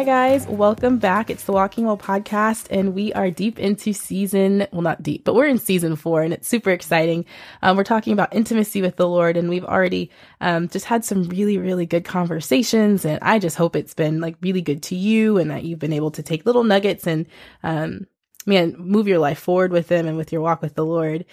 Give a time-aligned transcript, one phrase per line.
[0.00, 0.46] Hi, guys.
[0.46, 1.28] Welcome back.
[1.28, 5.34] It's the Walking Well podcast, and we are deep into season, well, not deep, but
[5.34, 7.26] we're in season four, and it's super exciting.
[7.60, 10.10] Um, we're talking about intimacy with the Lord, and we've already
[10.40, 13.04] um, just had some really, really good conversations.
[13.04, 15.92] And I just hope it's been like really good to you and that you've been
[15.92, 17.26] able to take little nuggets and,
[17.62, 18.06] um,
[18.46, 21.26] man, move your life forward with them and with your walk with the Lord.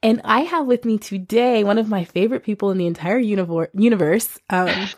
[0.00, 4.38] And I have with me today one of my favorite people in the entire universe.
[4.48, 4.88] Um,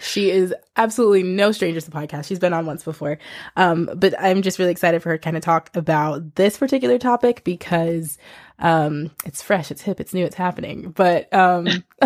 [0.00, 2.26] she is absolutely no stranger to the podcast.
[2.26, 3.18] She's been on once before.
[3.56, 6.98] Um, but I'm just really excited for her to kind of talk about this particular
[6.98, 8.18] topic because
[8.58, 10.90] um, it's fresh, it's hip, it's new, it's happening.
[10.90, 11.68] But um,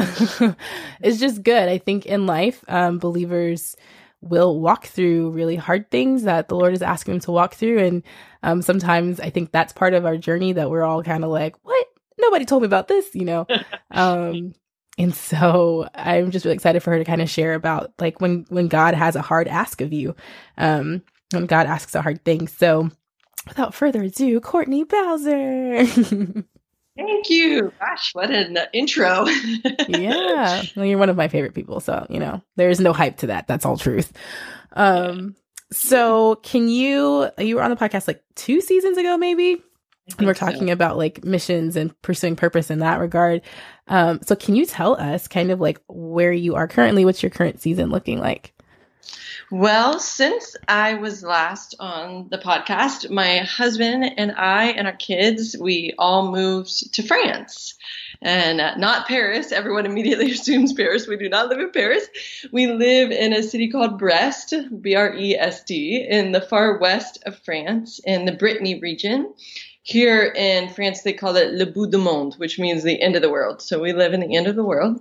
[1.01, 1.69] it's just good.
[1.69, 3.77] I think in life, um, believers
[4.21, 7.79] will walk through really hard things that the Lord is asking them to walk through.
[7.81, 8.03] And
[8.43, 11.57] um, sometimes I think that's part of our journey that we're all kind of like,
[11.65, 11.87] what?
[12.19, 13.47] Nobody told me about this, you know?
[14.99, 18.45] and so I'm just really excited for her to kind of share about like when,
[18.49, 20.15] when God has a hard ask of you,
[20.59, 22.47] um, when God asks a hard thing.
[22.47, 22.91] So
[23.49, 25.87] without further ado, Courtney Bowser.
[26.97, 27.73] Thank you.
[27.81, 29.27] Gosh, what an intro.
[29.89, 30.63] yeah.
[30.77, 31.81] Well, you're one of my favorite people.
[31.81, 33.47] So, you know, there's no hype to that.
[33.47, 34.13] That's all truth.
[34.73, 35.35] Um,
[35.73, 39.63] so can you, you were on the podcast like two seasons ago, maybe?
[40.19, 40.73] And we're talking so.
[40.73, 43.43] about like missions and pursuing purpose in that regard.
[43.89, 47.05] Um, so can you tell us kind of like where you are currently?
[47.05, 48.53] What's your current season looking like?
[49.51, 55.55] Well, since I was last on the podcast, my husband and I and our kids,
[55.61, 57.75] we all moved to France
[58.23, 59.53] and uh, not Paris.
[59.53, 61.07] Everyone immediately assumes Paris.
[61.07, 62.09] We do not live in Paris.
[62.51, 66.79] We live in a city called Brest, B R E S T, in the far
[66.79, 69.35] west of France in the Brittany region.
[69.85, 73.23] Here in France, they call it le bout du monde, which means the end of
[73.23, 73.61] the world.
[73.61, 75.01] So we live in the end of the world,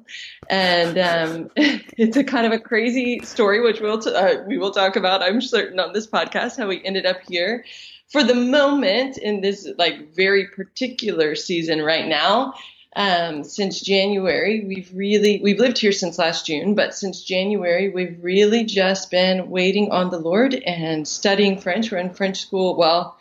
[0.50, 4.72] and um, it's a kind of a crazy story, which we'll t- uh, we will
[4.72, 7.64] talk about, I'm certain, on this podcast, how we ended up here.
[8.10, 12.56] For the moment, in this like very particular season right now,
[12.96, 18.18] um, since January, we've really we've lived here since last June, but since January, we've
[18.22, 21.92] really just been waiting on the Lord and studying French.
[21.92, 22.76] We're in French school.
[22.76, 23.16] Well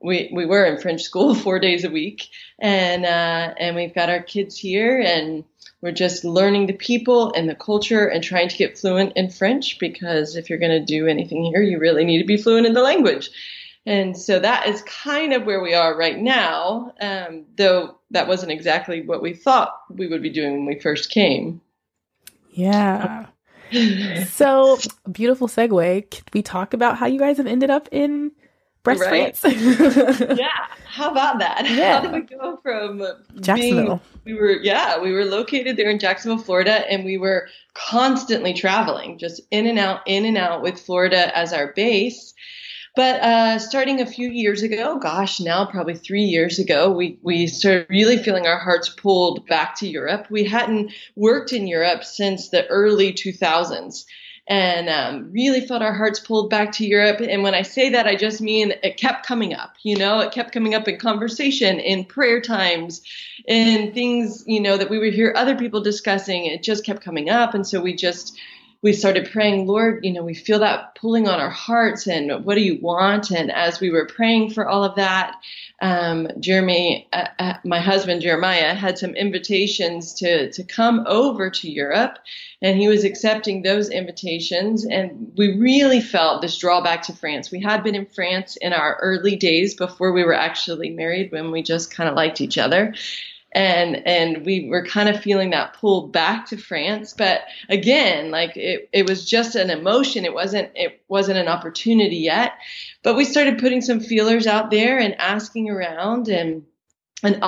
[0.00, 2.28] we we were in French school four days a week,
[2.58, 5.44] and uh, and we've got our kids here, and
[5.82, 9.78] we're just learning the people and the culture and trying to get fluent in French
[9.78, 12.74] because if you're going to do anything here, you really need to be fluent in
[12.74, 13.30] the language.
[13.86, 18.52] And so that is kind of where we are right now, um, though that wasn't
[18.52, 21.62] exactly what we thought we would be doing when we first came.
[22.50, 23.26] Yeah.
[24.26, 24.78] so,
[25.10, 26.10] beautiful segue.
[26.10, 28.32] Could we talk about how you guys have ended up in
[28.82, 29.38] Brest right?
[30.38, 30.48] Yeah.
[30.86, 31.66] How about that?
[31.70, 32.00] Yeah.
[32.00, 33.02] How did we go from
[33.40, 34.00] Jacksonville?
[34.24, 38.52] Being, we were yeah, we were located there in Jacksonville, Florida, and we were constantly
[38.54, 42.34] traveling, just in and out, in and out with Florida as our base.
[42.96, 47.46] But uh, starting a few years ago, gosh, now probably three years ago, we, we
[47.46, 50.26] started really feeling our hearts pulled back to Europe.
[50.28, 54.04] We hadn't worked in Europe since the early 2000s
[54.50, 57.20] and um, really felt our hearts pulled back to Europe.
[57.20, 59.76] And when I say that, I just mean it kept coming up.
[59.84, 63.00] You know, it kept coming up in conversation, in prayer times,
[63.46, 66.46] in things you know that we would hear other people discussing.
[66.46, 68.36] It just kept coming up, and so we just
[68.82, 72.54] we started praying, Lord, you know, we feel that pulling on our hearts, and what
[72.54, 73.30] do you want?
[73.30, 75.36] And as we were praying for all of that,
[75.82, 81.70] um, Jeremy, uh, uh, my husband Jeremiah, had some invitations to to come over to
[81.70, 82.18] Europe,
[82.62, 84.86] and he was accepting those invitations.
[84.86, 87.50] And we really felt this drawback to France.
[87.50, 91.50] We had been in France in our early days before we were actually married, when
[91.50, 92.94] we just kind of liked each other
[93.52, 97.14] and and we were kind of feeling that pull back to France.
[97.16, 100.24] But again, like it, it was just an emotion.
[100.24, 102.52] It wasn't it wasn't an opportunity yet.
[103.02, 106.64] But we started putting some feelers out there and asking around, and
[107.22, 107.42] an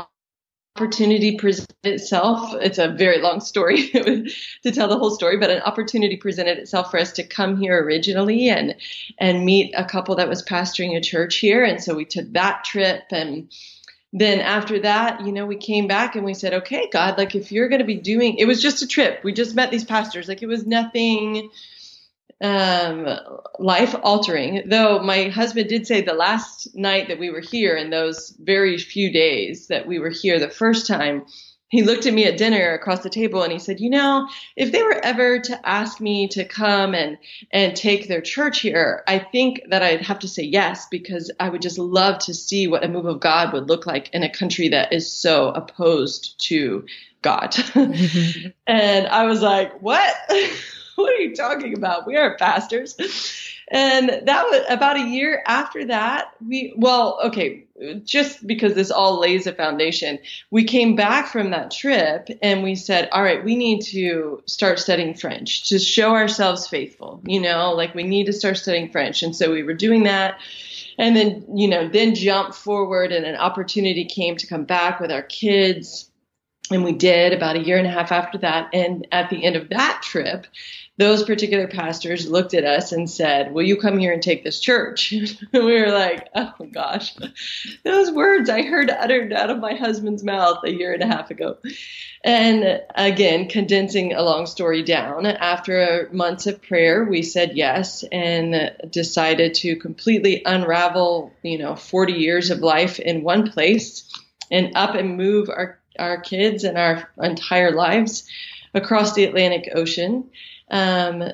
[0.76, 2.54] opportunity presented itself.
[2.60, 6.90] It's a very long story to tell the whole story, but an opportunity presented itself
[6.90, 8.74] for us to come here originally and
[9.18, 11.62] and meet a couple that was pastoring a church here.
[11.62, 13.52] And so we took that trip and
[14.12, 17.50] then after that, you know, we came back and we said, okay, God, like if
[17.50, 19.24] you're going to be doing, it was just a trip.
[19.24, 20.28] We just met these pastors.
[20.28, 21.50] Like it was nothing
[22.42, 23.08] um,
[23.58, 24.64] life altering.
[24.66, 28.76] Though my husband did say the last night that we were here in those very
[28.76, 31.24] few days that we were here the first time,
[31.72, 34.72] he looked at me at dinner across the table and he said, "You know, if
[34.72, 37.16] they were ever to ask me to come and
[37.50, 41.48] and take their church here, I think that I'd have to say yes because I
[41.48, 44.28] would just love to see what a move of God would look like in a
[44.28, 46.84] country that is so opposed to
[47.22, 48.48] God." Mm-hmm.
[48.66, 50.14] and I was like, "What?
[50.96, 52.06] what are you talking about?
[52.06, 52.94] We are pastors."
[53.72, 56.34] And that was about a year after that.
[56.46, 57.64] We well, okay,
[58.04, 60.18] just because this all lays a foundation,
[60.50, 64.78] we came back from that trip and we said, all right, we need to start
[64.78, 67.22] studying French to show ourselves faithful.
[67.24, 70.38] You know, like we need to start studying French, and so we were doing that
[70.98, 75.10] and then you know then jump forward and an opportunity came to come back with
[75.10, 76.10] our kids
[76.72, 78.70] and we did about a year and a half after that.
[78.72, 80.46] And at the end of that trip
[80.98, 84.60] those particular pastors looked at us and said will you come here and take this
[84.60, 85.14] church?
[85.52, 87.14] We were like oh gosh.
[87.84, 91.30] Those words i heard uttered out of my husband's mouth a year and a half
[91.30, 91.58] ago.
[92.24, 98.72] And again, condensing a long story down, after months of prayer, we said yes and
[98.90, 104.08] decided to completely unravel, you know, 40 years of life in one place
[104.52, 108.28] and up and move our, our kids and our entire lives
[108.74, 110.30] across the Atlantic Ocean
[110.70, 111.24] um,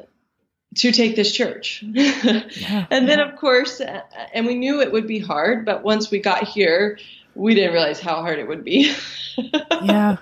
[0.77, 1.83] to take this church.
[1.87, 6.19] yeah, and then, of course, and we knew it would be hard, but once we
[6.19, 6.99] got here,
[7.35, 8.95] we didn't realize how hard it would be.
[9.83, 10.17] yeah.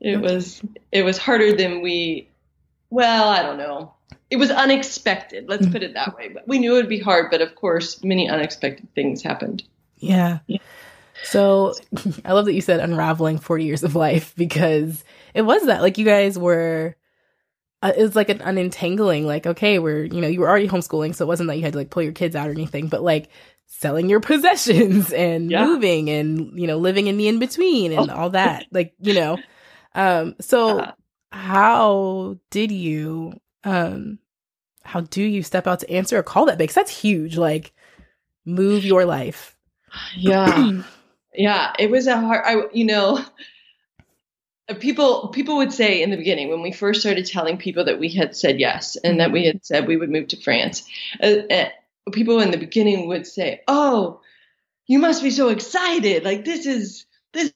[0.00, 0.62] It was
[0.92, 2.28] it was harder than we
[2.90, 3.94] well, I don't know.
[4.30, 6.28] It was unexpected, let's put it that way.
[6.28, 9.62] But we knew it would be hard, but of course many unexpected things happened.
[9.98, 10.38] Yeah.
[10.46, 10.58] yeah.
[11.24, 11.74] So
[12.24, 15.04] I love that you said unraveling 40 years of life because
[15.34, 16.96] it was that like you guys were
[17.82, 21.14] uh, it was like an unentangling like okay we're you know you were already homeschooling
[21.14, 23.02] so it wasn't that you had to like pull your kids out or anything but
[23.02, 23.28] like
[23.66, 25.64] selling your possessions and yeah.
[25.64, 28.14] moving and you know living in the in between and oh.
[28.14, 29.38] all that like you know
[29.94, 30.92] um, so uh,
[31.32, 34.18] how did you, um,
[34.84, 36.70] how do you step out to answer a call that big?
[36.70, 37.36] That's huge.
[37.36, 37.72] Like
[38.44, 39.56] move your life.
[40.16, 40.82] Yeah.
[41.38, 41.72] yeah.
[41.78, 43.24] It was a hard, I, you know,
[44.80, 48.10] people people would say in the beginning when we first started telling people that we
[48.10, 50.84] had said yes and that we had said we would move to France
[51.22, 51.68] uh, uh,
[52.12, 54.20] people in the beginning would say oh
[54.86, 57.54] you must be so excited like this is this is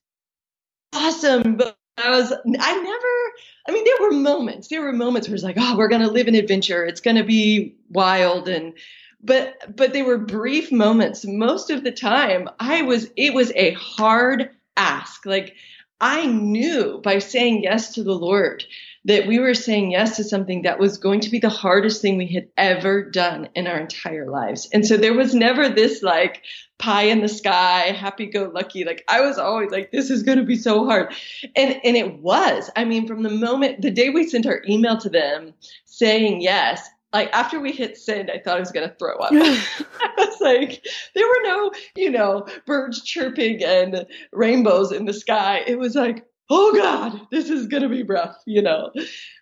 [0.94, 3.32] awesome but I was, I never,
[3.68, 6.10] I mean, there were moments, there were moments where it's like, oh, we're going to
[6.10, 6.86] live an adventure.
[6.86, 8.48] It's going to be wild.
[8.48, 8.72] And,
[9.22, 11.24] but, but they were brief moments.
[11.24, 15.24] Most of the time, I was, it was a hard ask.
[15.26, 15.54] Like,
[16.00, 18.64] I knew by saying yes to the Lord
[19.04, 22.16] that we were saying yes to something that was going to be the hardest thing
[22.16, 24.68] we had ever done in our entire lives.
[24.72, 26.42] And so there was never this like
[26.78, 28.84] pie in the sky, happy go lucky.
[28.84, 31.14] Like I was always like, this is going to be so hard.
[31.56, 34.98] And, and it was, I mean, from the moment, the day we sent our email
[34.98, 35.54] to them
[35.84, 39.32] saying yes, like after we hit send, I thought I was going to throw up.
[39.32, 45.62] I was like, there were no, you know, birds chirping and rainbows in the sky.
[45.66, 48.92] It was like, oh God, this is going to be rough, you know.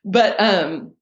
[0.05, 0.93] But, um,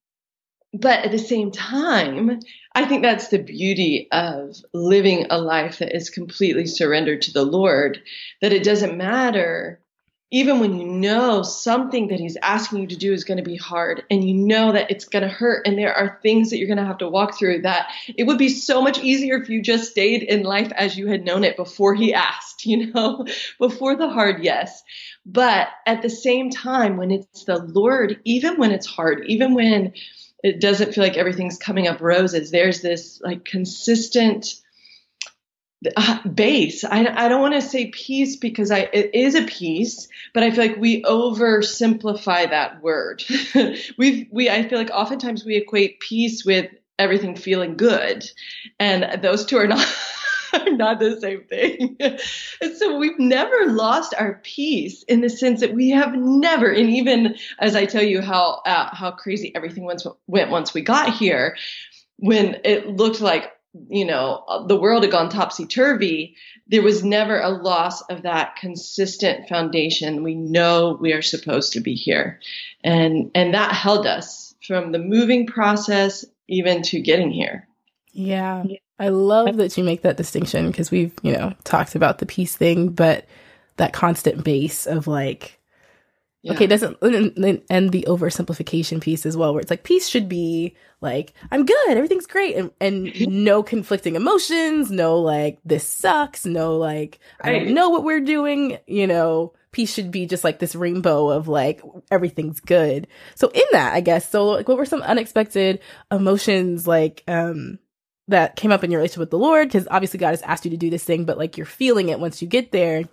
[0.75, 2.41] but at the same time,
[2.75, 7.44] I think that's the beauty of living a life that is completely surrendered to the
[7.44, 8.00] Lord,
[8.43, 9.81] that it doesn't matter
[10.30, 13.56] even when you know something that he's asking you to do is going to be
[13.56, 16.66] hard and you know that it's going to hurt and there are things that you're
[16.66, 19.62] going to have to walk through that it would be so much easier if you
[19.62, 23.26] just stayed in life as you had known it before he asked, you know,
[23.58, 24.82] before the hard yes.
[25.25, 29.94] But at the same time, when it's the Lord, even when it's hard, even when
[30.42, 34.47] it doesn't feel like everything's coming up roses, there's this like consistent
[35.97, 36.85] uh, base.
[36.85, 40.50] I, I don't want to say peace because I it is a peace, but I
[40.50, 43.23] feel like we oversimplify that word.
[43.99, 48.28] we we I feel like oftentimes we equate peace with everything feeling good,
[48.78, 49.87] and those two are not.
[50.68, 51.94] not the same thing.
[52.00, 56.88] and so we've never lost our peace in the sense that we have never, and
[56.88, 61.12] even as I tell you how uh, how crazy everything once went once we got
[61.12, 61.56] here,
[62.16, 63.52] when it looked like
[63.88, 68.56] you know, the world had gone topsy turvy, there was never a loss of that
[68.56, 70.23] consistent foundation.
[70.23, 72.40] We know we are supposed to be here.
[72.85, 77.68] And, and that held us from the moving process even to getting here.
[78.12, 78.64] Yeah.
[78.99, 82.56] I love that you make that distinction because we've, you know, talked about the peace
[82.56, 83.26] thing, but
[83.76, 85.58] that constant base of like,
[86.42, 86.52] yeah.
[86.52, 91.33] Okay, doesn't and the oversimplification piece as well, where it's like peace should be like
[91.50, 97.18] I'm good, everything's great, and and no conflicting emotions, no like this sucks, no like
[97.45, 97.57] right.
[97.57, 99.52] I don't know what we're doing, you know.
[99.71, 103.07] Peace should be just like this rainbow of like everything's good.
[103.35, 105.80] So in that, I guess, so like what were some unexpected
[106.11, 107.78] emotions like um
[108.28, 109.68] that came up in your relationship with the Lord?
[109.68, 112.21] Because obviously God has asked you to do this thing, but like you're feeling it
[112.21, 113.04] once you get there.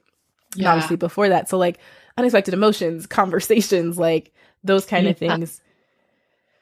[0.56, 0.72] Yeah.
[0.72, 1.50] obviously before that.
[1.50, 1.80] So like
[2.18, 4.32] unexpected emotions, conversations, like
[4.64, 5.62] those kind of things.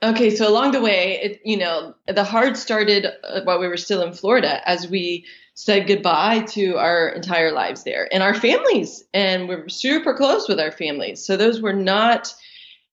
[0.04, 3.78] Okay, so along the way, it, you know, the hard started uh, while we were
[3.78, 9.06] still in Florida as we said goodbye to our entire lives there and our families.
[9.14, 11.26] And we're super close with our families.
[11.26, 12.36] So those were not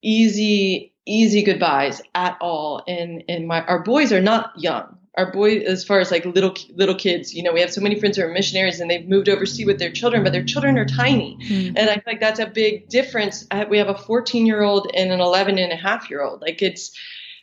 [0.03, 2.85] easy, easy goodbyes at all.
[2.87, 4.97] And, and my, our boys are not young.
[5.17, 7.99] Our boys, as far as like little, little kids, you know, we have so many
[7.99, 10.85] friends who are missionaries and they've moved overseas with their children, but their children are
[10.85, 11.37] tiny.
[11.43, 11.75] Mm.
[11.77, 13.47] And I feel like that's a big difference.
[13.69, 16.43] we have a 14 year old and an 11 and a half year old.
[16.43, 16.97] Like it's,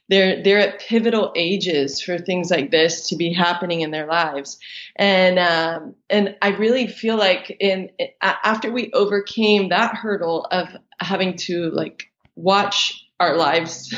[0.10, 4.58] they're they're at pivotal ages for things like this to be happening in their lives
[4.96, 7.90] and um, and i really feel like in
[8.22, 10.70] after we overcame that hurdle of
[11.00, 13.94] having to like watch our lives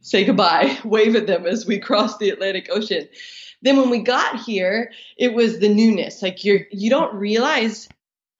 [0.00, 3.08] say goodbye wave at them as we cross the atlantic ocean
[3.62, 7.88] then when we got here it was the newness like you're you don't realize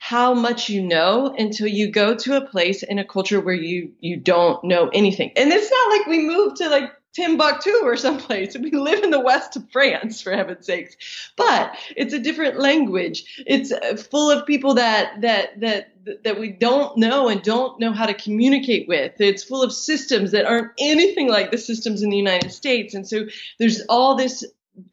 [0.05, 3.91] how much you know until you go to a place in a culture where you
[4.01, 5.33] you don't know anything.
[5.35, 8.57] And it's not like we moved to like Timbuktu or someplace.
[8.65, 10.97] We live in the west of France, for heaven's sakes.
[11.37, 13.43] But it's a different language.
[13.47, 15.93] It's uh, full of people that that that
[16.25, 19.21] that we don't know and don't know how to communicate with.
[19.21, 22.95] It's full of systems that aren't anything like the systems in the United States.
[22.95, 23.27] And so
[23.59, 24.45] there's all this.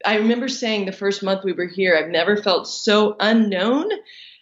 [0.06, 3.90] I remember saying the first month we were here, I've never felt so unknown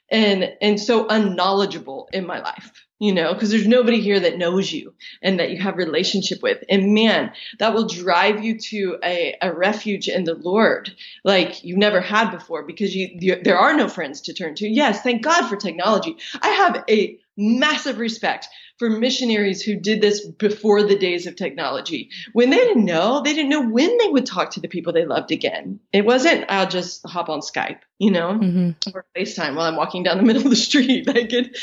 [0.10, 4.72] and and so unknowledgeable in my life you know, because there's nobody here that knows
[4.72, 6.64] you and that you have relationship with.
[6.70, 11.78] And man, that will drive you to a, a refuge in the Lord like you've
[11.78, 14.68] never had before because you, you, there are no friends to turn to.
[14.68, 16.18] Yes, thank God for technology.
[16.42, 22.10] I have a massive respect for missionaries who did this before the days of technology.
[22.34, 25.06] When they didn't know, they didn't know when they would talk to the people they
[25.06, 25.80] loved again.
[25.92, 28.96] It wasn't, I'll just hop on Skype, you know, mm-hmm.
[28.96, 31.08] or FaceTime while I'm walking down the middle of the street.
[31.10, 31.58] Like it,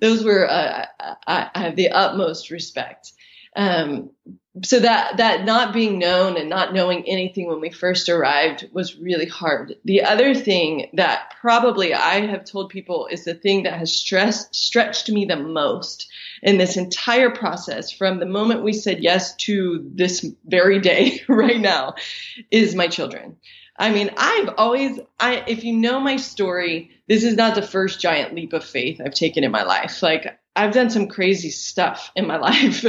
[0.00, 0.86] those were, uh,
[1.26, 3.12] I, I have the utmost respect.
[3.56, 4.10] Um,
[4.64, 8.96] so that that not being known and not knowing anything when we first arrived was
[8.96, 9.74] really hard.
[9.84, 14.54] The other thing that probably I have told people is the thing that has stressed
[14.54, 16.08] stretched me the most
[16.42, 21.60] in this entire process from the moment we said yes to this very day right
[21.60, 21.94] now
[22.50, 23.36] is my children.
[23.78, 28.00] I mean, I've always, I, if you know my story, this is not the first
[28.00, 30.02] giant leap of faith I've taken in my life.
[30.02, 32.84] Like, I've done some crazy stuff in my life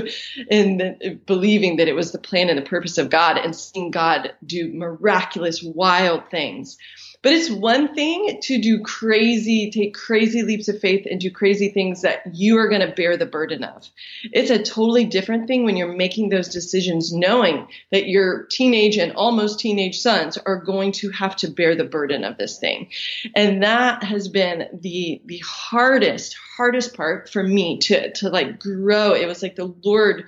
[0.50, 4.34] in believing that it was the plan and the purpose of God and seeing God
[4.46, 6.78] do miraculous, wild things.
[7.24, 11.70] But it's one thing to do crazy, take crazy leaps of faith and do crazy
[11.70, 13.90] things that you are going to bear the burden of.
[14.32, 19.14] It's a totally different thing when you're making those decisions knowing that your teenage and
[19.14, 22.90] almost teenage sons are going to have to bear the burden of this thing.
[23.36, 29.14] And that has been the, the hardest, hardest part for me to, to like grow.
[29.14, 30.26] It was like the Lord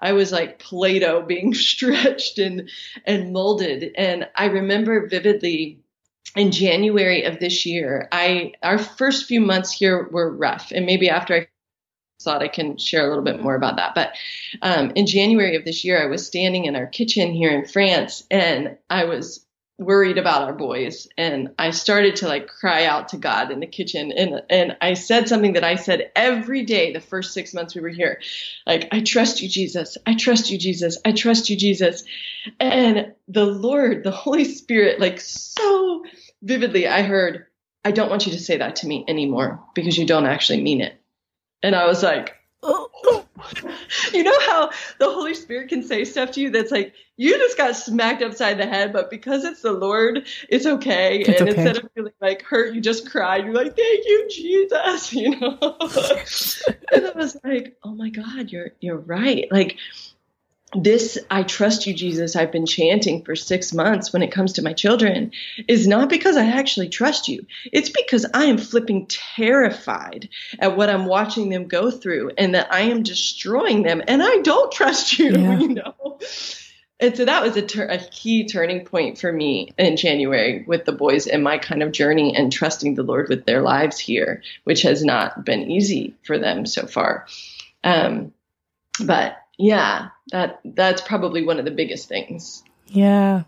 [0.00, 2.70] I was like Play-Doh being stretched and
[3.04, 3.92] and molded.
[3.96, 5.80] And I remember vividly
[6.36, 11.08] in January of this year, I our first few months here were rough, and maybe
[11.08, 11.46] after I
[12.22, 13.94] thought I can share a little bit more about that.
[13.94, 14.12] But
[14.62, 18.24] um, in January of this year, I was standing in our kitchen here in France,
[18.30, 19.44] and I was
[19.80, 23.66] worried about our boys, and I started to like cry out to God in the
[23.66, 27.74] kitchen, and and I said something that I said every day the first six months
[27.74, 28.20] we were here,
[28.66, 32.04] like I trust you, Jesus, I trust you, Jesus, I trust you, Jesus,
[32.60, 36.04] and the Lord, the Holy Spirit, like so
[36.42, 37.46] vividly, I heard,
[37.84, 40.82] I don't want you to say that to me anymore because you don't actually mean
[40.82, 40.94] it.
[41.62, 42.90] And I was like, oh.
[43.04, 43.19] oh
[44.12, 47.56] you know how the Holy Spirit can say stuff to you that's like, you just
[47.56, 51.20] got smacked upside the head, but because it's the Lord, it's okay.
[51.20, 51.62] It's and okay.
[51.62, 53.36] instead of feeling like hurt, you just cry.
[53.36, 55.58] You're like, thank you, Jesus, you know?
[56.92, 59.48] and I was like, oh my God, you're, you're right.
[59.50, 59.76] Like,
[60.74, 64.62] this I trust you, Jesus, I've been chanting for six months when it comes to
[64.62, 65.32] my children
[65.66, 67.46] is not because I actually trust you.
[67.72, 70.28] It's because I am flipping terrified
[70.60, 74.38] at what I'm watching them go through and that I am destroying them and I
[74.38, 75.58] don't trust you, yeah.
[75.58, 76.20] you know?
[77.00, 80.84] And so that was a, ter- a key turning point for me in January with
[80.84, 84.42] the boys and my kind of journey and trusting the Lord with their lives here,
[84.64, 87.26] which has not been easy for them so far.
[87.82, 88.34] Um,
[89.02, 92.62] but yeah, that that's probably one of the biggest things.
[92.86, 93.44] Yeah.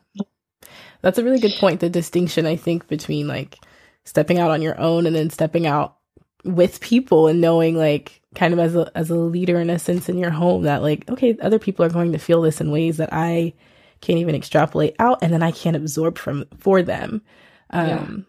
[1.01, 1.81] That's a really good point.
[1.81, 3.59] The distinction I think between like
[4.05, 5.97] stepping out on your own and then stepping out
[6.45, 10.09] with people and knowing like kind of as a as a leader in a sense
[10.09, 12.99] in your home that like okay other people are going to feel this in ways
[12.99, 13.55] that I
[14.01, 17.23] can't even extrapolate out and then I can't absorb from for them.
[17.71, 18.27] Um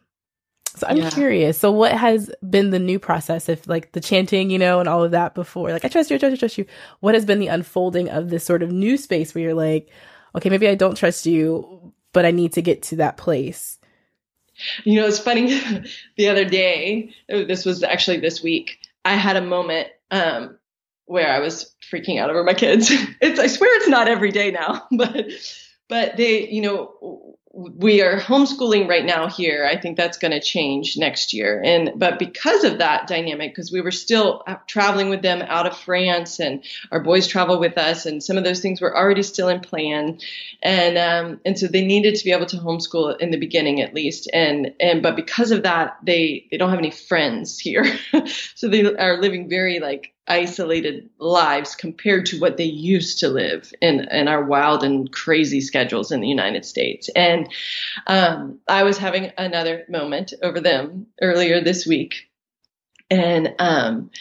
[0.75, 1.09] So I'm yeah.
[1.11, 1.57] curious.
[1.57, 5.03] So what has been the new process if like the chanting, you know, and all
[5.03, 5.71] of that before?
[5.71, 6.65] Like I trust you, I trust you, I trust you.
[6.99, 9.89] What has been the unfolding of this sort of new space where you're like,
[10.35, 13.77] okay, maybe I don't trust you, but I need to get to that place?
[14.83, 15.59] You know, it's funny.
[16.17, 20.57] the other day, oh, this was actually this week, I had a moment um,
[21.05, 22.91] where I was freaking out over my kids.
[23.21, 25.25] It's I swear it's not every day now, but
[25.87, 29.63] but they, you know, we are homeschooling right now here.
[29.63, 31.61] I think that's going to change next year.
[31.63, 35.77] And but because of that dynamic, because we were still traveling with them out of
[35.77, 39.49] France, and our boys travel with us, and some of those things were already still
[39.49, 40.17] in plan,
[40.63, 43.93] and um, and so they needed to be able to homeschool in the beginning at
[43.93, 44.27] least.
[44.33, 47.85] And and but because of that, they they don't have any friends here,
[48.55, 53.73] so they are living very like isolated lives compared to what they used to live
[53.81, 57.09] in, in our wild and crazy schedules in the United States.
[57.15, 57.49] And
[58.07, 62.29] um, I was having another moment over them earlier this week.
[63.09, 64.11] And um,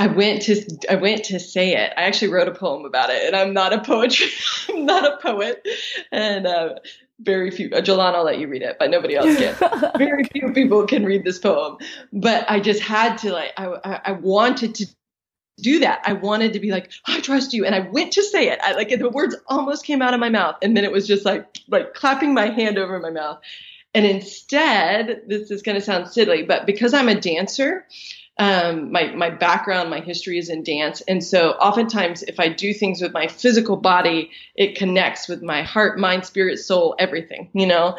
[0.00, 1.92] I went to I went to say it.
[1.96, 4.30] I actually wrote a poem about it, and I'm not a poetry,
[4.70, 5.66] I'm not a poet,
[6.10, 6.76] and uh,
[7.20, 7.70] very few.
[7.70, 9.92] Uh, I'll let you read it, but nobody else can.
[9.98, 11.76] very few people can read this poem.
[12.14, 14.86] But I just had to like I I wanted to
[15.62, 16.02] do that.
[16.04, 17.64] I wanted to be like, I trust you.
[17.64, 18.58] And I went to say it.
[18.62, 20.56] I like the words almost came out of my mouth.
[20.62, 23.40] And then it was just like, like clapping my hand over my mouth.
[23.94, 27.86] And instead, this is going to sound silly, but because I'm a dancer,
[28.38, 31.02] um, my, my background, my history is in dance.
[31.02, 35.62] And so oftentimes if I do things with my physical body, it connects with my
[35.62, 37.98] heart, mind, spirit, soul, everything, you know?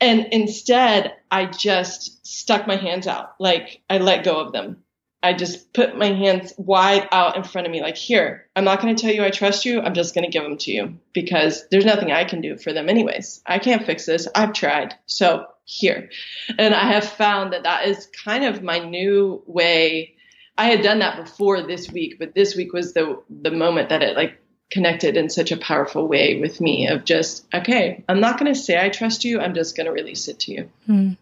[0.00, 3.34] And instead, I just stuck my hands out.
[3.38, 4.83] Like I let go of them
[5.24, 8.80] I just put my hands wide out in front of me, like, here, I'm not
[8.80, 9.80] going to tell you I trust you.
[9.80, 12.72] I'm just going to give them to you because there's nothing I can do for
[12.72, 13.42] them, anyways.
[13.46, 14.28] I can't fix this.
[14.34, 14.94] I've tried.
[15.06, 16.10] So here.
[16.58, 20.14] And I have found that that is kind of my new way.
[20.58, 24.02] I had done that before this week, but this week was the, the moment that
[24.02, 24.38] it like
[24.70, 28.58] connected in such a powerful way with me of just, okay, I'm not going to
[28.58, 29.40] say I trust you.
[29.40, 30.70] I'm just going to release it to you.
[30.86, 31.12] Hmm.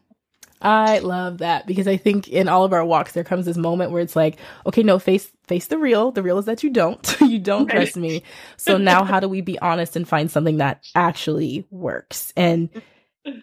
[0.62, 3.90] I love that because I think in all of our walks there comes this moment
[3.90, 6.12] where it's like, okay, no, face face the real.
[6.12, 7.16] The real is that you don't.
[7.20, 7.76] you don't right.
[7.76, 8.22] trust me.
[8.56, 12.32] So now how do we be honest and find something that actually works?
[12.36, 12.70] And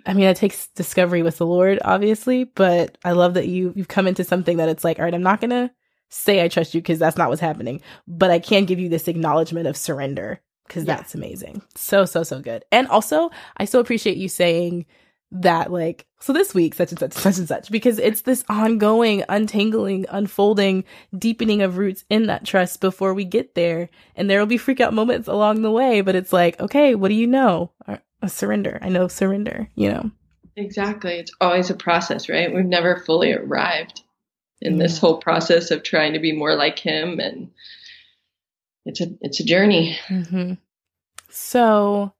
[0.06, 3.88] I mean, it takes discovery with the Lord, obviously, but I love that you you've
[3.88, 5.72] come into something that it's like, all right, I'm not gonna
[6.10, 9.08] say I trust you because that's not what's happening, but I can give you this
[9.08, 10.96] acknowledgement of surrender because yeah.
[10.96, 11.62] that's amazing.
[11.76, 12.66] So so so good.
[12.72, 14.86] And also, I so appreciate you saying
[15.32, 19.24] that like so this week such and such such and such because it's this ongoing
[19.30, 20.84] untangling unfolding
[21.18, 23.90] deepening of roots in that trust before we get there.
[24.16, 27.10] And there will be freak out moments along the way but it's like okay what
[27.10, 27.72] do you know?
[28.22, 28.80] A surrender.
[28.82, 30.12] I know surrender you know?
[30.56, 31.14] Exactly.
[31.14, 32.54] It's always a process right?
[32.54, 34.02] We've never fully arrived
[34.62, 34.84] in yeah.
[34.84, 37.52] this whole process of trying to be more like him and
[38.86, 39.98] it's a it's a journey.
[40.08, 40.54] Mm-hmm.
[41.30, 42.14] so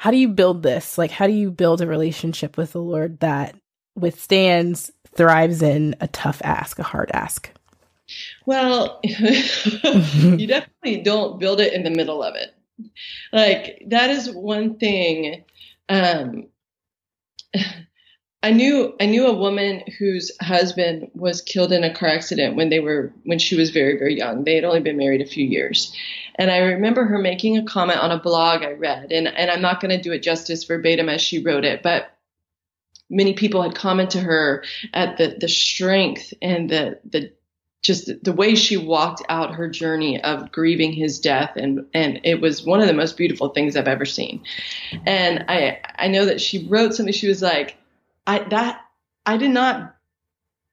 [0.00, 0.96] how do you build this?
[0.96, 3.54] Like, how do you build a relationship with the Lord that
[3.94, 7.50] withstands, thrives in a tough ask, a hard ask?
[8.46, 12.54] Well, you definitely don't build it in the middle of it.
[13.30, 15.44] Like, that is one thing.
[15.90, 16.46] Um,
[18.42, 22.70] I knew I knew a woman whose husband was killed in a car accident when
[22.70, 24.44] they were when she was very very young.
[24.44, 25.94] They had only been married a few years,
[26.36, 29.60] and I remember her making a comment on a blog I read, and and I'm
[29.60, 32.16] not going to do it justice verbatim as she wrote it, but
[33.10, 37.32] many people had commented to her at the the strength and the the
[37.82, 42.40] just the way she walked out her journey of grieving his death and and it
[42.40, 44.44] was one of the most beautiful things I've ever seen.
[45.04, 47.76] And I I know that she wrote something she was like
[48.26, 48.80] I that
[49.26, 49.94] I did not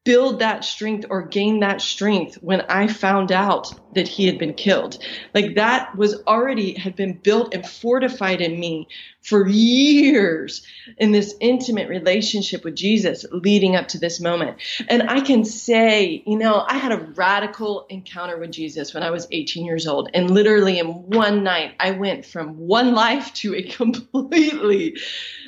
[0.05, 4.53] build that strength or gain that strength when I found out that he had been
[4.53, 4.97] killed.
[5.33, 8.87] Like that was already had been built and fortified in me
[9.21, 10.65] for years
[10.97, 14.57] in this intimate relationship with Jesus leading up to this moment.
[14.87, 19.09] And I can say, you know, I had a radical encounter with Jesus when I
[19.09, 20.09] was 18 years old.
[20.13, 24.97] And literally in one night, I went from one life to a completely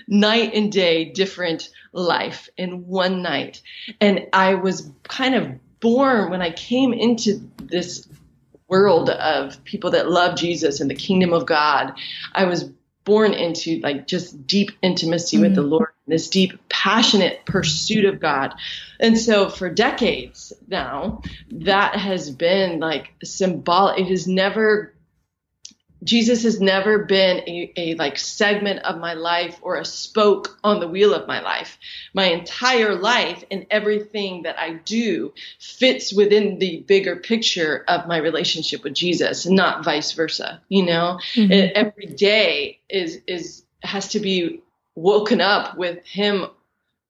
[0.07, 3.61] night and day different life in one night.
[4.01, 8.07] And I was kind of born when I came into this
[8.69, 11.93] world of people that love Jesus and the kingdom of God.
[12.33, 12.71] I was
[13.03, 15.43] born into like just deep intimacy mm-hmm.
[15.43, 15.71] with the mm-hmm.
[15.71, 18.53] Lord, this deep, passionate pursuit of God.
[18.99, 23.99] And so for decades now, that has been like symbolic.
[23.99, 24.93] It has never
[26.03, 30.79] Jesus has never been a, a like segment of my life or a spoke on
[30.79, 31.77] the wheel of my life.
[32.13, 38.17] My entire life and everything that I do fits within the bigger picture of my
[38.17, 40.61] relationship with Jesus, not vice versa.
[40.69, 41.71] You know, mm-hmm.
[41.75, 44.61] every day is is has to be
[44.95, 46.47] woken up with Him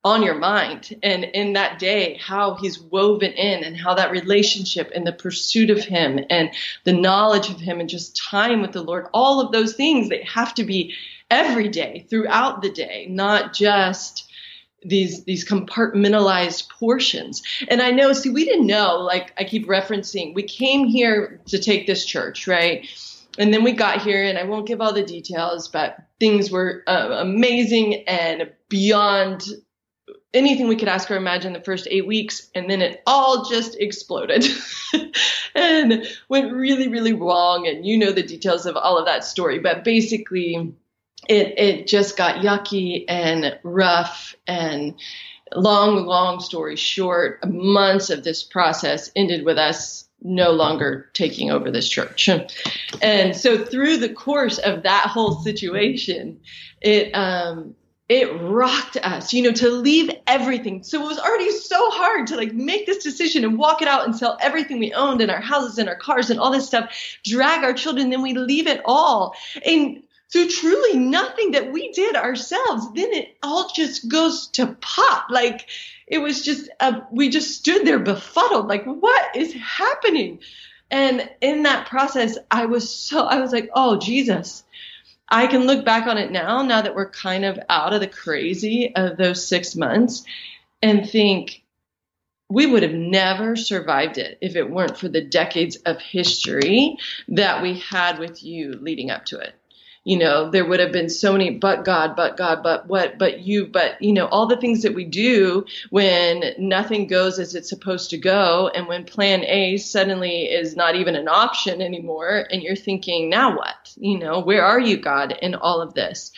[0.03, 0.95] on your mind.
[1.03, 5.69] And in that day how he's woven in and how that relationship and the pursuit
[5.69, 6.51] of him and
[6.85, 10.23] the knowledge of him and just time with the lord all of those things they
[10.23, 10.93] have to be
[11.29, 14.31] every day throughout the day not just
[14.83, 17.43] these these compartmentalized portions.
[17.67, 21.59] And i know see we didn't know like i keep referencing we came here to
[21.59, 22.87] take this church right?
[23.37, 26.83] And then we got here and i won't give all the details but things were
[26.87, 29.43] uh, amazing and beyond
[30.33, 33.75] anything we could ask or imagine the first eight weeks, and then it all just
[33.79, 34.45] exploded
[35.55, 37.67] and went really, really wrong.
[37.67, 40.73] And you know the details of all of that story, but basically,
[41.27, 44.95] it it just got yucky and rough and
[45.55, 51.71] long, long story short, months of this process ended with us no longer taking over
[51.71, 52.29] this church.
[53.01, 56.39] And so through the course of that whole situation,
[56.81, 57.75] it um,
[58.09, 60.81] it rocked us, you know, to leave everything.
[60.81, 64.05] So it was already so hard to like make this decision and walk it out
[64.05, 66.91] and sell everything we owned and our houses and our cars and all this stuff,
[67.23, 69.35] drag our children, then we leave it all.
[69.63, 75.29] And so truly nothing that we did ourselves, then it all just goes to pop.
[75.29, 75.69] Like
[76.07, 80.39] it was just, uh, we just stood there befuddled, like, what is happening?
[80.89, 84.63] And in that process, I was so, I was like, oh, Jesus
[85.29, 88.07] I can look back on it now, now that we're kind of out of the
[88.07, 90.23] crazy of those six months,
[90.81, 91.63] and think
[92.49, 97.61] we would have never survived it if it weren't for the decades of history that
[97.61, 99.53] we had with you leading up to it
[100.03, 103.41] you know, there would have been so many, but God, but God, but what, but
[103.41, 107.69] you, but, you know, all the things that we do when nothing goes as it's
[107.69, 108.69] supposed to go.
[108.73, 112.47] And when plan A suddenly is not even an option anymore.
[112.49, 113.93] And you're thinking, now what?
[113.97, 116.31] You know, where are you, God, in all of this?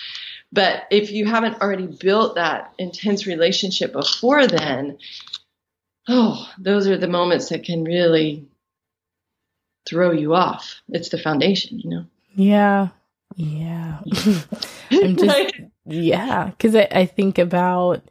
[0.51, 4.97] But if you haven't already built that intense relationship before then,
[6.09, 8.47] oh, those are the moments that can really
[9.87, 10.81] throw you off.
[10.89, 12.05] It's the foundation, you know?
[12.33, 12.89] Yeah.
[13.35, 13.99] Yeah.
[14.91, 15.53] I'm just,
[15.85, 16.51] yeah.
[16.59, 18.01] Cause I, I think about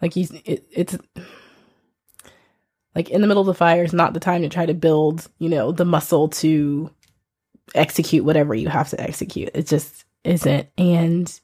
[0.00, 0.96] like you, it, it's
[2.94, 5.28] like in the middle of the fire is not the time to try to build,
[5.38, 6.90] you know, the muscle to
[7.74, 9.50] execute whatever you have to execute.
[9.54, 10.68] It just isn't.
[10.78, 11.40] And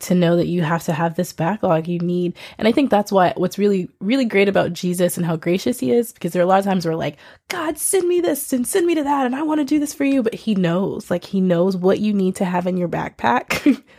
[0.00, 2.36] to know that you have to have this backlog you need.
[2.56, 5.92] And I think that's why what's really, really great about Jesus and how gracious he
[5.92, 7.16] is, because there are a lot of times where like,
[7.48, 9.94] God, send me this and send me to that, and I want to do this
[9.94, 10.22] for you.
[10.22, 13.82] But he knows, like, he knows what you need to have in your backpack.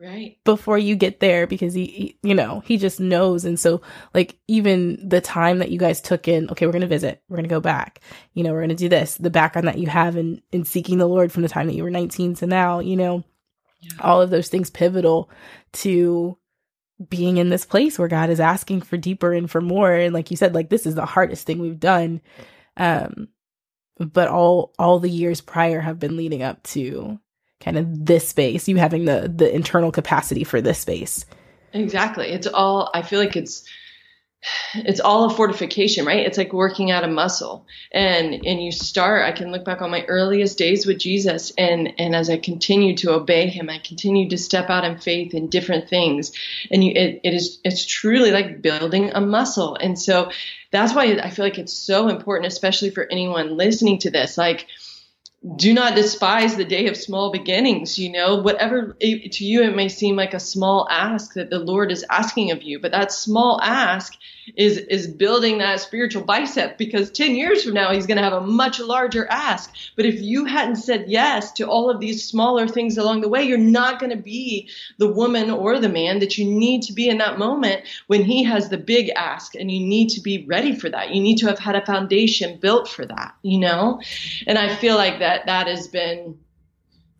[0.00, 0.38] right.
[0.44, 3.44] Before you get there, because he, he, you know, he just knows.
[3.44, 3.82] And so,
[4.14, 7.36] like, even the time that you guys took in, okay, we're going to visit, we're
[7.36, 8.00] going to go back,
[8.34, 10.98] you know, we're going to do this, the background that you have in, in seeking
[10.98, 13.24] the Lord from the time that you were 19 to now, you know,
[13.80, 13.92] yeah.
[14.00, 15.30] all of those things pivotal
[15.72, 16.36] to
[17.08, 19.92] being in this place where God is asking for deeper and for more.
[19.92, 22.20] And like you said, like this is the hardest thing we've done.
[22.76, 23.28] Um,
[23.98, 27.18] but all all the years prior have been leading up to
[27.60, 31.24] kind of this space, you having the the internal capacity for this space.
[31.72, 32.28] Exactly.
[32.28, 33.64] It's all I feel like it's
[34.74, 36.26] it's all a fortification, right?
[36.26, 37.66] It's like working out a muscle.
[37.92, 41.92] And and you start, I can look back on my earliest days with Jesus and
[41.98, 45.48] and as I continue to obey him, I continue to step out in faith in
[45.48, 46.32] different things.
[46.70, 49.76] And you it, it is it's truly like building a muscle.
[49.76, 50.30] And so
[50.70, 54.36] that's why I feel like it's so important, especially for anyone listening to this.
[54.36, 54.66] Like
[55.56, 57.98] do not despise the day of small beginnings.
[57.98, 61.92] You know, whatever to you it may seem like a small ask that the Lord
[61.92, 64.14] is asking of you, but that small ask
[64.56, 68.32] is is building that spiritual bicep because 10 years from now he's going to have
[68.32, 69.72] a much larger ask.
[69.96, 73.42] But if you hadn't said yes to all of these smaller things along the way,
[73.42, 77.08] you're not going to be the woman or the man that you need to be
[77.08, 80.74] in that moment when he has the big ask and you need to be ready
[80.74, 81.10] for that.
[81.10, 84.00] You need to have had a foundation built for that, you know?
[84.46, 86.38] And I feel like that that has been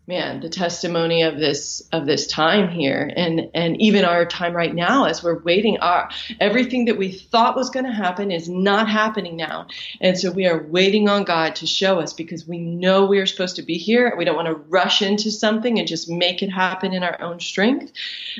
[0.09, 3.13] man the testimony of this of this time here.
[3.15, 6.09] And and even our time right now as we're waiting our
[6.41, 9.67] everything that we thought was going to happen is not happening now.
[10.01, 13.27] And so we are waiting on god to show us because we know we are
[13.27, 14.15] supposed to be here.
[14.17, 17.39] We don't want to rush into something and just make it happen in our own
[17.39, 17.93] strength.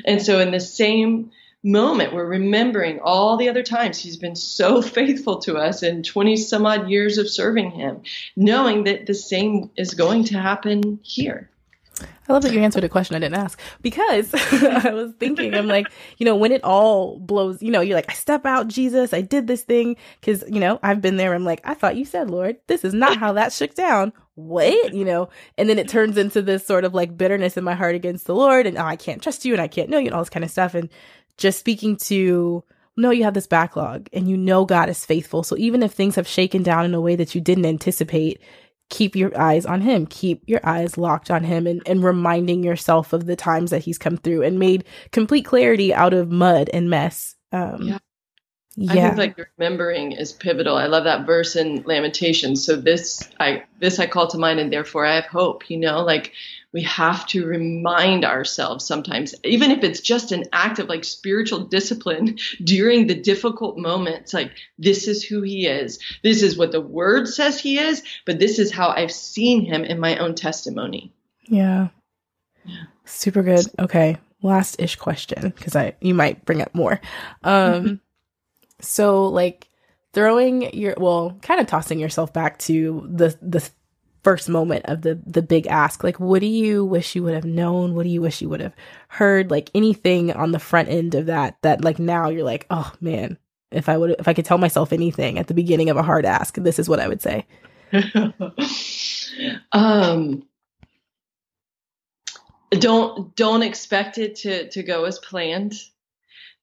[0.05, 1.31] And so in the same
[1.63, 6.35] moment, we're remembering all the other times He's been so faithful to us in 20
[6.37, 8.01] some odd years of serving Him,
[8.35, 11.49] knowing that the same is going to happen here.
[12.29, 15.65] I love that you answered a question I didn't ask because I was thinking, I'm
[15.65, 15.87] like,
[16.19, 19.21] you know, when it all blows, you know, you're like, I step out, Jesus, I
[19.21, 19.97] did this thing.
[20.21, 21.33] Cause, you know, I've been there.
[21.33, 24.13] I'm like, I thought you said, Lord, this is not how that shook down.
[24.35, 27.73] Wait, you know, and then it turns into this sort of like bitterness in my
[27.73, 30.05] heart against the Lord and oh, I can't trust you and I can't know you
[30.05, 30.75] and all this kind of stuff.
[30.75, 30.87] And
[31.37, 32.63] just speaking to,
[32.95, 35.41] no, you have this backlog and you know God is faithful.
[35.41, 38.39] So even if things have shaken down in a way that you didn't anticipate,
[38.89, 43.13] keep your eyes on him keep your eyes locked on him and, and reminding yourself
[43.13, 46.89] of the times that he's come through and made complete clarity out of mud and
[46.89, 47.97] mess um yeah.
[48.81, 48.91] Yeah.
[48.93, 50.77] I think like remembering is pivotal.
[50.77, 52.65] I love that verse in Lamentations.
[52.65, 56.01] So this I this I call to mind and therefore I have hope, you know,
[56.01, 56.31] like
[56.71, 61.59] we have to remind ourselves sometimes, even if it's just an act of like spiritual
[61.65, 65.99] discipline during the difficult moments, like this is who he is.
[66.23, 69.83] This is what the word says he is, but this is how I've seen him
[69.83, 71.11] in my own testimony.
[71.47, 71.89] Yeah.
[72.63, 72.83] yeah.
[73.03, 73.65] Super good.
[73.77, 74.15] Okay.
[74.41, 77.01] Last ish question because I you might bring up more.
[77.43, 77.99] Um
[78.81, 79.67] so like
[80.13, 83.69] throwing your well, kind of tossing yourself back to the the
[84.23, 87.45] first moment of the the big ask like what do you wish you would have
[87.45, 87.95] known?
[87.95, 88.75] What do you wish you would have
[89.07, 89.49] heard?
[89.51, 93.37] Like anything on the front end of that that like now you're like oh man
[93.71, 96.25] if i would if i could tell myself anything at the beginning of a hard
[96.25, 97.45] ask this is what i would say.
[99.71, 100.43] Um
[102.71, 105.73] don't don't expect it to to go as planned.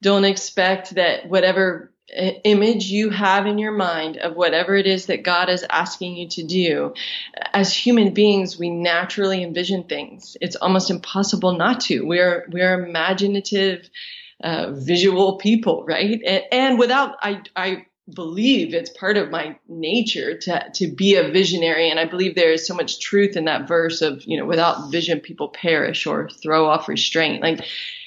[0.03, 5.25] Don't expect that whatever image you have in your mind of whatever it is that
[5.25, 6.95] God is asking you to do,
[7.53, 10.37] as human beings, we naturally envision things.
[10.41, 12.03] It's almost impossible not to.
[12.03, 13.91] We're we're imaginative,
[14.43, 16.21] uh, visual people, right?
[16.25, 21.29] And, and without, I I believe it's part of my nature to to be a
[21.31, 24.47] visionary, and I believe there is so much truth in that verse of you know,
[24.47, 27.43] without vision, people perish or throw off restraint.
[27.43, 27.65] Like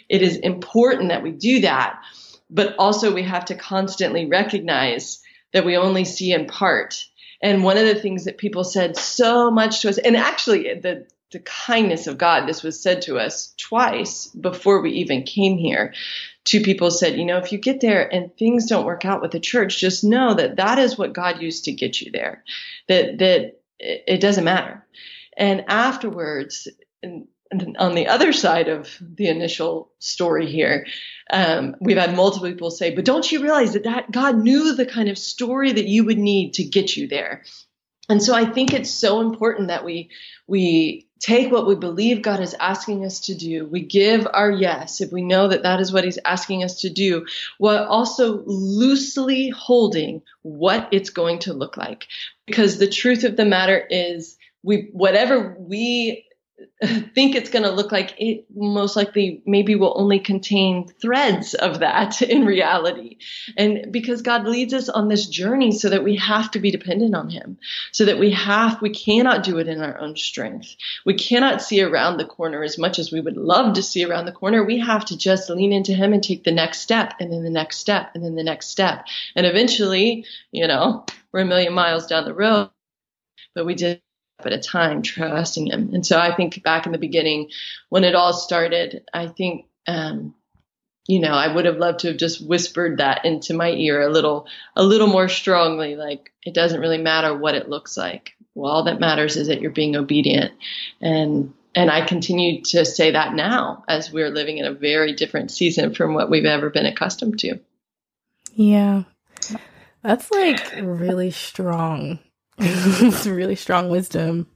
[0.08, 2.02] it is important that we do that
[2.50, 5.22] but also we have to constantly recognize
[5.54, 7.06] that we only see in part.
[7.42, 11.08] And one of the things that people said so much to us, and actually the
[11.32, 15.94] the kindness of God, this was said to us twice before we even came here.
[16.44, 19.30] Two people said, you know, if you get there and things don't work out with
[19.30, 22.44] the church, just know that that is what God used to get you there.
[22.88, 24.86] That that it doesn't matter.
[25.38, 26.68] And afterwards,
[27.04, 30.86] and on the other side of the initial story here,
[31.32, 34.86] um, we've had multiple people say, but don't you realize that, that God knew the
[34.86, 37.44] kind of story that you would need to get you there?
[38.08, 40.10] And so I think it's so important that we
[40.48, 43.68] we take what we believe God is asking us to do.
[43.68, 46.90] We give our yes if we know that that is what He's asking us to
[46.90, 47.28] do,
[47.60, 52.08] while also loosely holding what it's going to look like.
[52.48, 56.26] Because the truth of the matter is, we whatever we
[57.14, 61.80] think it's going to look like it most likely maybe will only contain threads of
[61.80, 63.18] that in reality.
[63.58, 67.16] And because God leads us on this journey so that we have to be dependent
[67.16, 67.58] on him,
[67.92, 70.76] so that we have, we cannot do it in our own strength.
[71.06, 74.26] We cannot see around the corner as much as we would love to see around
[74.26, 74.64] the corner.
[74.64, 77.50] We have to just lean into him and take the next step and then the
[77.50, 79.06] next step and then the next step.
[79.36, 82.70] And eventually, you know, we're a million miles down the road,
[83.54, 84.02] but we did
[84.46, 85.92] at a time, trusting him.
[85.94, 87.50] And so I think back in the beginning,
[87.90, 90.36] when it all started, I think, um,
[91.08, 94.12] you know, I would have loved to have just whispered that into my ear a
[94.12, 95.96] little, a little more strongly.
[95.96, 98.34] Like it doesn't really matter what it looks like.
[98.56, 100.52] Well, all that matters is that you're being obedient,
[101.02, 105.52] and and I continue to say that now as we're living in a very different
[105.52, 107.60] season from what we've ever been accustomed to.
[108.54, 109.04] Yeah,
[110.04, 112.20] that's like really strong
[112.62, 114.48] it's really strong wisdom.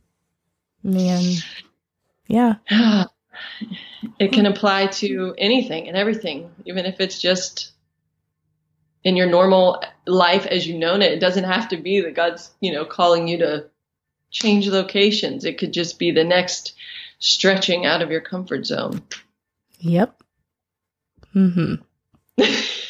[0.84, 1.36] Man.
[2.28, 2.56] Yeah.
[4.20, 7.72] It can apply to anything and everything, even if it's just
[9.04, 11.14] in your normal life as you've known it.
[11.14, 13.68] It doesn't have to be that God's, you know, calling you to
[14.32, 15.46] change locations.
[15.46, 16.74] It could just be the next
[17.20, 19.02] stretching out of your comfort zone.
[19.80, 20.22] Yep.
[21.34, 21.76] Mm-hmm.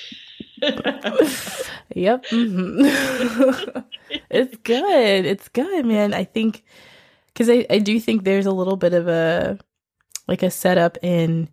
[1.96, 2.26] yep.
[2.26, 3.80] Mm-hmm.
[4.30, 5.26] it's good.
[5.26, 6.14] It's good, man.
[6.14, 6.64] I think
[7.28, 9.58] because I, I do think there's a little bit of a
[10.28, 11.50] like a setup in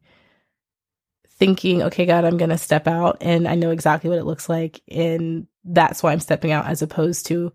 [1.40, 4.48] thinking, okay, God, I'm going to step out and I know exactly what it looks
[4.48, 4.82] like.
[4.88, 7.52] And that's why I'm stepping out as opposed to,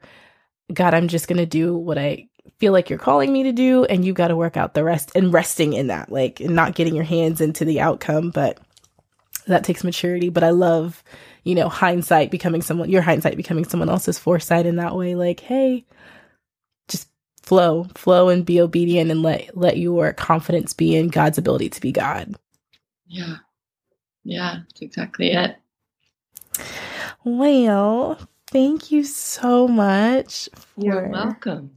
[0.73, 3.85] God, I'm just going to do what I feel like you're calling me to do.
[3.85, 6.73] And you got to work out the rest and resting in that, like, and not
[6.73, 8.31] getting your hands into the outcome.
[8.31, 8.59] But
[9.45, 10.29] that takes maturity.
[10.29, 11.03] But I love,
[11.45, 15.15] you know, hindsight becoming someone, your hindsight becoming someone else's foresight in that way.
[15.15, 15.85] Like, hey,
[16.89, 17.07] just
[17.41, 21.79] flow, flow and be obedient and let, let your confidence be in God's ability to
[21.79, 22.35] be God.
[23.07, 23.37] Yeah.
[24.23, 25.55] Yeah, that's exactly it.
[27.23, 30.49] Well, thank you so much.
[30.75, 31.71] You're welcome.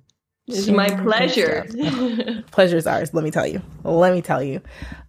[0.48, 1.66] It's my pleasure.
[2.50, 3.60] Pleasure's ours, let me tell you.
[3.84, 4.62] Let me tell you.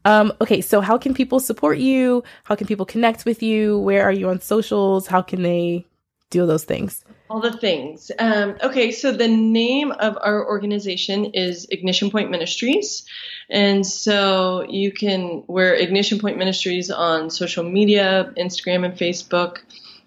[0.04, 2.24] Um, okay, so how can people support you?
[2.44, 3.80] How can people connect with you?
[3.80, 5.08] Where are you on socials?
[5.08, 5.86] How can they
[6.30, 7.04] do those things?
[7.30, 8.12] All the things.
[8.20, 13.06] Um, okay, so the name of our organization is Ignition Point Ministries.
[13.50, 19.60] And so you can, we're Ignition Point Ministries on social media, Instagram and Facebook.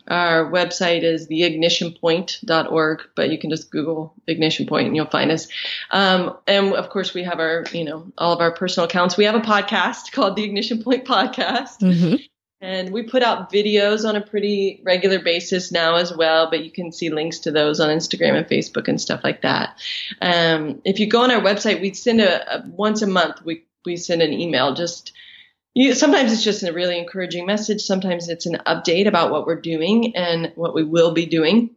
[0.09, 5.49] Our website is theignitionpoint.org, but you can just Google Ignition Point and you'll find us.
[5.91, 9.17] Um, and of course, we have our, you know, all of our personal accounts.
[9.17, 11.81] We have a podcast called the Ignition Point Podcast.
[11.81, 12.17] Mm-hmm.
[12.61, 16.71] And we put out videos on a pretty regular basis now as well, but you
[16.71, 19.77] can see links to those on Instagram and Facebook and stuff like that.
[20.21, 23.65] Um, if you go on our website, we send a, a once a month, we,
[23.85, 25.12] we send an email just
[25.75, 27.83] you, sometimes it's just a really encouraging message.
[27.83, 31.71] Sometimes it's an update about what we're doing and what we will be doing.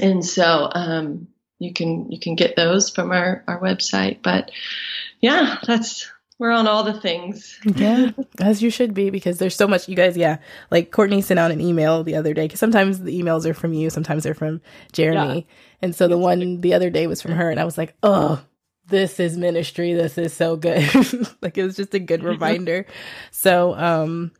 [0.00, 4.22] And so um, you can you can get those from our our website.
[4.22, 4.50] But
[5.20, 6.08] yeah, that's
[6.38, 7.58] we're on all the things.
[7.64, 8.10] yeah,
[8.40, 9.88] as you should be because there's so much.
[9.88, 10.38] You guys, yeah,
[10.70, 13.72] like Courtney sent out an email the other day because sometimes the emails are from
[13.72, 14.60] you, sometimes they're from
[14.92, 15.54] Jeremy, yeah.
[15.82, 18.44] and so the one the other day was from her, and I was like, oh
[18.88, 19.94] this is ministry.
[19.94, 20.82] This is so good.
[21.42, 22.86] like it was just a good reminder.
[23.30, 24.32] so, um,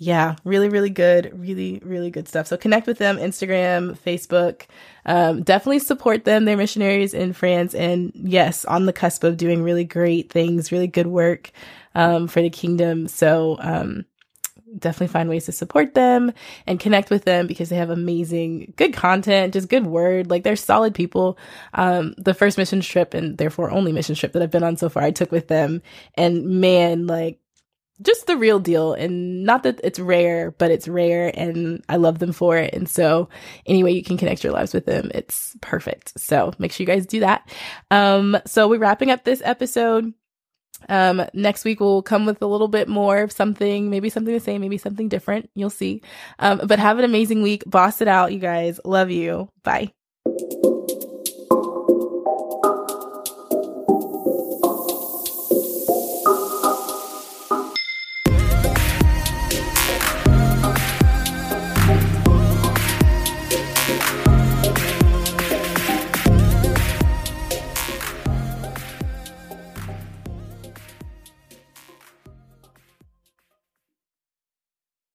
[0.00, 2.46] yeah, really, really good, really, really good stuff.
[2.46, 4.66] So connect with them, Instagram, Facebook.
[5.04, 6.44] Um, definitely support them.
[6.44, 10.86] They're missionaries in France and yes, on the cusp of doing really great things, really
[10.86, 11.50] good work,
[11.96, 13.08] um, for the kingdom.
[13.08, 14.04] So, um,
[14.76, 16.32] definitely find ways to support them
[16.66, 20.30] and connect with them because they have amazing, good content, just good word.
[20.30, 21.38] Like they're solid people.
[21.74, 24.88] Um, the first mission trip and therefore only mission trip that I've been on so
[24.88, 25.82] far, I took with them
[26.14, 27.40] and man, like
[28.00, 28.92] just the real deal.
[28.92, 32.74] And not that it's rare, but it's rare and I love them for it.
[32.74, 33.28] And so
[33.66, 35.10] anyway, you can connect your lives with them.
[35.14, 36.18] It's perfect.
[36.18, 37.48] So make sure you guys do that.
[37.90, 40.12] Um, so we're wrapping up this episode.
[40.88, 44.40] Um, next week we'll come with a little bit more of something, maybe something the
[44.40, 45.50] same, maybe something different.
[45.54, 46.02] You'll see.
[46.38, 47.64] Um, but have an amazing week.
[47.66, 48.80] Boss it out, you guys.
[48.84, 49.50] Love you.
[49.62, 49.92] Bye.